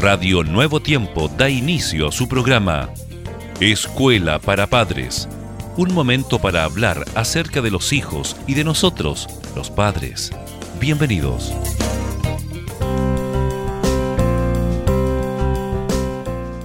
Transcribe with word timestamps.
Radio 0.00 0.44
Nuevo 0.44 0.78
Tiempo 0.78 1.28
da 1.28 1.50
inicio 1.50 2.06
a 2.06 2.12
su 2.12 2.28
programa 2.28 2.88
Escuela 3.58 4.38
para 4.38 4.68
Padres. 4.68 5.28
Un 5.76 5.92
momento 5.92 6.38
para 6.38 6.62
hablar 6.62 7.04
acerca 7.16 7.60
de 7.62 7.72
los 7.72 7.92
hijos 7.92 8.36
y 8.46 8.54
de 8.54 8.62
nosotros, 8.62 9.26
los 9.56 9.72
padres. 9.72 10.30
Bienvenidos. 10.78 11.52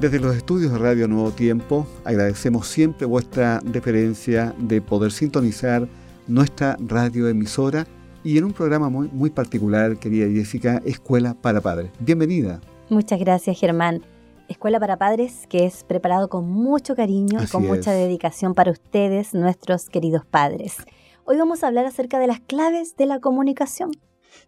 Desde 0.00 0.20
los 0.20 0.36
estudios 0.36 0.70
de 0.70 0.78
Radio 0.78 1.08
Nuevo 1.08 1.32
Tiempo 1.32 1.84
agradecemos 2.04 2.68
siempre 2.68 3.08
vuestra 3.08 3.60
deferencia 3.64 4.54
de 4.56 4.80
poder 4.80 5.10
sintonizar 5.10 5.88
nuestra 6.28 6.76
radioemisora 6.78 7.88
y 8.22 8.38
en 8.38 8.44
un 8.44 8.52
programa 8.52 8.88
muy, 8.88 9.08
muy 9.08 9.30
particular, 9.30 9.96
querida 9.96 10.28
Jessica, 10.28 10.80
Escuela 10.84 11.34
para 11.34 11.60
Padres. 11.60 11.90
Bienvenida. 11.98 12.60
Muchas 12.88 13.18
gracias, 13.18 13.58
Germán. 13.58 14.04
Escuela 14.48 14.78
para 14.78 14.96
Padres, 14.96 15.48
que 15.48 15.66
es 15.66 15.82
preparado 15.82 16.28
con 16.28 16.48
mucho 16.48 16.94
cariño 16.94 17.42
y 17.42 17.46
con 17.48 17.66
mucha 17.66 17.90
dedicación 17.90 18.54
para 18.54 18.70
ustedes, 18.70 19.34
nuestros 19.34 19.88
queridos 19.88 20.24
padres. 20.24 20.76
Hoy 21.24 21.36
vamos 21.36 21.64
a 21.64 21.66
hablar 21.66 21.86
acerca 21.86 22.20
de 22.20 22.28
las 22.28 22.38
claves 22.38 22.94
de 22.96 23.06
la 23.06 23.18
comunicación. 23.18 23.90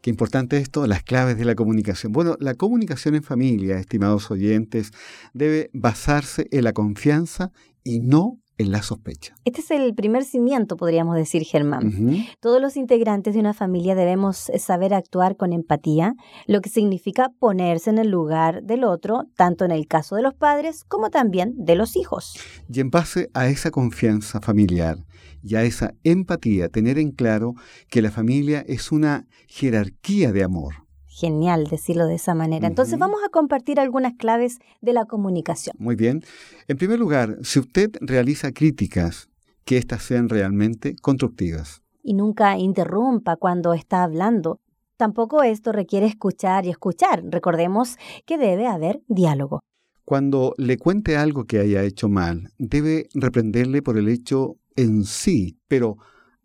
Qué 0.01 0.11
importante 0.11 0.59
esto, 0.59 0.87
las 0.87 1.03
claves 1.03 1.37
de 1.37 1.45
la 1.45 1.57
comunicación. 1.57 2.13
Bueno, 2.13 2.37
la 2.39 2.55
comunicación 2.55 3.17
en 3.17 3.25
familia, 3.25 3.77
estimados 3.79 4.31
oyentes, 4.31 4.93
debe 5.35 5.69
basarse 5.73 6.47
en 6.53 6.63
la 6.63 6.73
confianza 6.73 7.51
y 7.83 7.99
no 7.99 8.39
en 8.59 8.73
la 8.73 8.83
sospecha. 8.83 9.35
Este 9.45 9.61
es 9.61 9.71
el 9.71 9.95
primer 9.95 10.25
cimiento, 10.25 10.77
podríamos 10.77 11.17
decir, 11.17 11.45
Germán. 11.45 12.27
Todos 12.41 12.61
los 12.61 12.77
integrantes 12.77 13.35
de 13.35 13.41
una 13.41 13.55
familia 13.55 13.95
debemos 13.95 14.49
eh, 14.51 14.59
saber 14.59 14.93
actuar 14.95 15.37
con 15.37 15.53
empatía, 15.53 16.15
lo 16.47 16.61
que 16.61 16.69
significa 16.69 17.31
ponerse 17.39 17.91
en 17.91 17.99
el 17.99 18.11
lugar 18.11 18.63
del 18.65 18.85
otro, 18.85 19.25
tanto 19.37 19.65
en 19.65 19.71
el 19.71 19.87
caso 19.87 20.17
de 20.17 20.23
los 20.23 20.35
padres 20.35 20.85
como 20.85 21.11
también 21.11 21.55
de 21.57 21.77
los 21.77 21.97
hijos. 21.97 22.35
Y 22.69 22.81
en 22.81 22.91
base 22.91 23.31
a 23.33 23.49
esa 23.49 23.71
confianza 23.71 24.41
familiar 24.41 24.99
y 25.43 25.55
a 25.55 25.63
esa 25.63 25.95
empatía, 26.03 26.69
tener 26.69 26.99
en 26.99 27.13
claro 27.13 27.55
que 27.89 28.03
la 28.03 28.11
familia 28.11 28.65
es 28.67 28.91
una 28.91 29.27
jerarquía 29.47 30.33
de 30.33 30.43
amor 30.43 30.88
genial 31.19 31.65
decirlo 31.65 32.07
de 32.07 32.15
esa 32.15 32.35
manera. 32.35 32.69
Entonces 32.69 32.99
vamos 32.99 33.21
a 33.27 33.29
compartir 33.29 33.81
algunas 33.81 34.15
claves 34.15 34.59
de 34.81 34.93
la 34.93 35.05
comunicación. 35.05 35.75
Muy 35.79 35.97
bien. 35.97 36.23
En 36.69 36.77
primer 36.77 36.99
lugar, 36.99 37.39
si 37.43 37.59
usted 37.59 37.91
realiza 38.01 38.53
críticas, 38.53 39.29
que 39.65 39.77
éstas 39.77 40.03
sean 40.03 40.29
realmente 40.29 40.97
constructivas. 40.97 41.83
Y 42.03 42.15
nunca 42.15 42.57
interrumpa 42.57 43.37
cuando 43.37 43.75
está 43.75 44.03
hablando. 44.03 44.61
Tampoco 44.97 45.43
esto 45.43 45.73
requiere 45.73 46.07
escuchar 46.07 46.65
y 46.65 46.71
escuchar. 46.71 47.23
Recordemos 47.25 47.97
que 48.25 48.39
debe 48.39 48.67
haber 48.67 49.03
diálogo. 49.09 49.61
Cuando 50.05 50.55
le 50.57 50.79
cuente 50.79 51.17
algo 51.17 51.45
que 51.45 51.59
haya 51.59 51.83
hecho 51.83 52.09
mal, 52.09 52.51
debe 52.59 53.09
reprenderle 53.13 53.83
por 53.83 53.99
el 53.99 54.09
hecho 54.09 54.57
en 54.75 55.05
sí, 55.05 55.59
pero 55.69 55.99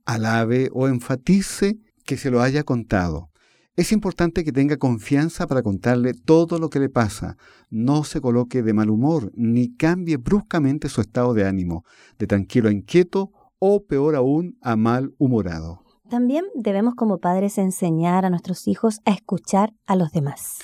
alabe 0.06 0.70
o 0.74 0.88
enfatice 0.88 1.78
que 2.06 2.18
se 2.18 2.30
lo 2.30 2.42
haya 2.42 2.64
contado. 2.64 3.30
Es 3.76 3.92
importante 3.92 4.44
que 4.44 4.52
tenga 4.52 4.78
confianza 4.78 5.48
para 5.48 5.64
contarle 5.64 6.14
todo 6.14 6.60
lo 6.60 6.70
que 6.70 6.80
le 6.80 6.90
pasa. 6.90 7.38
No 7.72 8.04
se 8.04 8.22
coloque 8.22 8.62
de 8.62 8.72
mal 8.72 8.92
humor 8.92 9.32
ni 9.34 9.76
cambie 9.76 10.18
bruscamente 10.18 10.90
su 10.90 11.02
estado 11.02 11.34
de 11.34 11.48
ánimo, 11.48 11.84
de 12.20 12.28
tranquilo 12.28 12.70
a 12.70 12.72
inquieto 12.72 13.32
o 13.58 13.84
peor 13.84 14.16
aún 14.16 14.60
a 14.62 14.76
mal 14.76 15.16
humorado. 15.18 15.84
También 16.08 16.46
debemos 16.54 16.94
como 16.94 17.18
padres 17.18 17.58
enseñar 17.58 18.26
a 18.26 18.30
nuestros 18.30 18.68
hijos 18.68 19.00
a 19.06 19.12
escuchar 19.12 19.74
a 19.88 19.96
los 19.96 20.12
demás. 20.12 20.60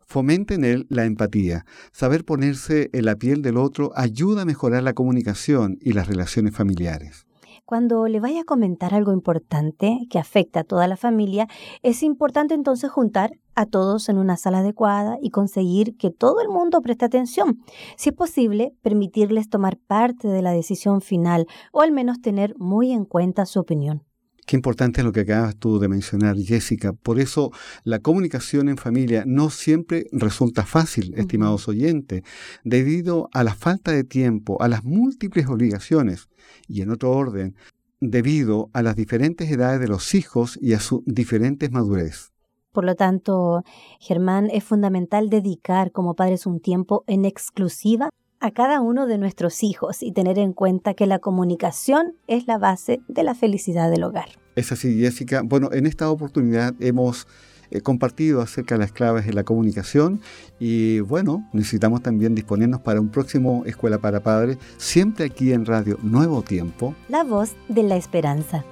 Fomente 0.00 0.54
en 0.54 0.64
él 0.64 0.86
la 0.90 1.04
empatía. 1.04 1.64
Saber 1.92 2.24
ponerse 2.24 2.90
en 2.92 3.04
la 3.04 3.14
piel 3.14 3.42
del 3.42 3.56
otro 3.56 3.92
ayuda 3.94 4.42
a 4.42 4.46
mejorar 4.46 4.82
la 4.82 4.94
comunicación 4.94 5.78
y 5.80 5.92
las 5.92 6.08
relaciones 6.08 6.56
familiares. 6.56 7.24
Cuando 7.64 8.06
le 8.06 8.20
vaya 8.20 8.42
a 8.42 8.44
comentar 8.44 8.94
algo 8.94 9.12
importante 9.12 10.00
que 10.10 10.18
afecta 10.18 10.60
a 10.60 10.64
toda 10.64 10.86
la 10.88 10.96
familia, 10.96 11.48
es 11.82 12.02
importante 12.02 12.54
entonces 12.54 12.90
juntar 12.90 13.32
a 13.54 13.66
todos 13.66 14.08
en 14.08 14.18
una 14.18 14.36
sala 14.36 14.58
adecuada 14.58 15.18
y 15.20 15.30
conseguir 15.30 15.96
que 15.96 16.10
todo 16.10 16.40
el 16.40 16.48
mundo 16.48 16.80
preste 16.80 17.04
atención. 17.04 17.58
Si 17.96 18.10
es 18.10 18.16
posible, 18.16 18.74
permitirles 18.82 19.48
tomar 19.48 19.78
parte 19.78 20.28
de 20.28 20.42
la 20.42 20.52
decisión 20.52 21.00
final 21.00 21.46
o 21.72 21.80
al 21.80 21.92
menos 21.92 22.20
tener 22.20 22.54
muy 22.58 22.92
en 22.92 23.04
cuenta 23.04 23.46
su 23.46 23.60
opinión. 23.60 24.04
Qué 24.46 24.56
importante 24.56 25.00
es 25.00 25.04
lo 25.04 25.12
que 25.12 25.20
acabas 25.20 25.56
tú 25.56 25.78
de 25.78 25.88
mencionar, 25.88 26.36
Jessica. 26.36 26.92
Por 26.92 27.20
eso 27.20 27.52
la 27.84 28.00
comunicación 28.00 28.68
en 28.68 28.76
familia 28.76 29.24
no 29.26 29.50
siempre 29.50 30.06
resulta 30.10 30.64
fácil, 30.66 31.14
estimados 31.16 31.68
oyentes, 31.68 32.22
debido 32.64 33.28
a 33.32 33.44
la 33.44 33.54
falta 33.54 33.92
de 33.92 34.04
tiempo, 34.04 34.60
a 34.60 34.68
las 34.68 34.84
múltiples 34.84 35.46
obligaciones 35.46 36.28
y 36.66 36.82
en 36.82 36.90
otro 36.90 37.12
orden, 37.12 37.54
debido 38.00 38.68
a 38.72 38.82
las 38.82 38.96
diferentes 38.96 39.50
edades 39.50 39.80
de 39.80 39.88
los 39.88 40.14
hijos 40.14 40.58
y 40.60 40.72
a 40.72 40.80
su 40.80 41.04
diferentes 41.06 41.70
madurez. 41.70 42.32
Por 42.72 42.84
lo 42.84 42.94
tanto, 42.96 43.62
Germán, 44.00 44.48
es 44.50 44.64
fundamental 44.64 45.28
dedicar 45.28 45.92
como 45.92 46.14
padres 46.14 46.46
un 46.46 46.58
tiempo 46.58 47.04
en 47.06 47.26
exclusiva 47.26 48.10
a 48.42 48.50
cada 48.50 48.80
uno 48.80 49.06
de 49.06 49.18
nuestros 49.18 49.62
hijos 49.62 50.02
y 50.02 50.10
tener 50.10 50.36
en 50.36 50.52
cuenta 50.52 50.94
que 50.94 51.06
la 51.06 51.20
comunicación 51.20 52.16
es 52.26 52.48
la 52.48 52.58
base 52.58 53.00
de 53.06 53.22
la 53.22 53.36
felicidad 53.36 53.88
del 53.88 54.02
hogar. 54.02 54.30
Es 54.56 54.72
así, 54.72 55.00
Jessica. 55.00 55.42
Bueno, 55.44 55.70
en 55.72 55.86
esta 55.86 56.10
oportunidad 56.10 56.74
hemos 56.80 57.28
eh, 57.70 57.80
compartido 57.80 58.42
acerca 58.42 58.74
de 58.74 58.80
las 58.80 58.90
claves 58.90 59.26
de 59.26 59.32
la 59.32 59.44
comunicación 59.44 60.20
y 60.58 60.98
bueno, 61.00 61.48
necesitamos 61.52 62.02
también 62.02 62.34
disponernos 62.34 62.80
para 62.80 63.00
un 63.00 63.10
próximo 63.10 63.62
Escuela 63.64 63.98
para 63.98 64.20
Padres, 64.20 64.58
siempre 64.76 65.24
aquí 65.24 65.52
en 65.52 65.64
Radio 65.64 65.96
Nuevo 66.02 66.42
Tiempo. 66.42 66.96
La 67.08 67.22
voz 67.22 67.52
de 67.68 67.84
la 67.84 67.94
esperanza. 67.94 68.64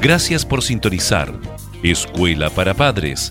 Gracias 0.00 0.46
por 0.46 0.62
sintonizar. 0.62 1.38
Escuela 1.82 2.48
para 2.48 2.74
Padres 2.74 3.30